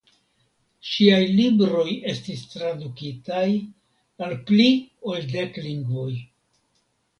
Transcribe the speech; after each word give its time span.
Ŝiaj 0.91 1.19
libroj 1.39 1.83
estis 2.13 2.41
tradukitaj 2.55 3.45
al 4.29 4.35
pli 4.49 4.67
ol 5.13 5.31
dek 5.37 5.63
lingvoj. 5.71 6.11